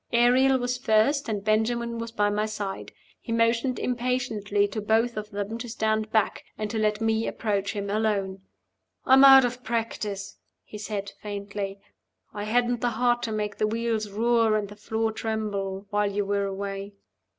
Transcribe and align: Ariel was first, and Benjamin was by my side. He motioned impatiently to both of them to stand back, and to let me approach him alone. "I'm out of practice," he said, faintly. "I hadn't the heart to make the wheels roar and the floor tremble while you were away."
Ariel 0.13 0.57
was 0.57 0.79
first, 0.79 1.29
and 1.29 1.43
Benjamin 1.43 1.99
was 1.99 2.11
by 2.11 2.31
my 2.31 2.47
side. 2.47 2.91
He 3.19 3.31
motioned 3.31 3.77
impatiently 3.77 4.67
to 4.69 4.81
both 4.81 5.15
of 5.15 5.29
them 5.29 5.59
to 5.59 5.69
stand 5.69 6.11
back, 6.11 6.43
and 6.57 6.71
to 6.71 6.79
let 6.79 7.01
me 7.01 7.27
approach 7.27 7.73
him 7.73 7.87
alone. 7.87 8.41
"I'm 9.05 9.23
out 9.23 9.45
of 9.45 9.63
practice," 9.63 10.39
he 10.63 10.79
said, 10.79 11.11
faintly. 11.21 11.81
"I 12.33 12.45
hadn't 12.45 12.81
the 12.81 12.89
heart 12.89 13.21
to 13.21 13.31
make 13.31 13.57
the 13.57 13.67
wheels 13.67 14.09
roar 14.09 14.57
and 14.57 14.69
the 14.69 14.75
floor 14.75 15.11
tremble 15.11 15.85
while 15.91 16.11
you 16.11 16.25
were 16.25 16.45
away." 16.45 16.95